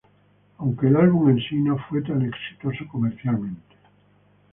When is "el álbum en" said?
0.87-1.37